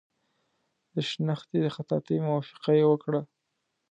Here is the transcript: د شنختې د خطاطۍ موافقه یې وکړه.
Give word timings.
د 0.93 0.95
شنختې 1.09 1.57
د 1.63 1.67
خطاطۍ 1.75 2.17
موافقه 2.27 2.71
یې 2.79 2.85
وکړه. 2.89 3.21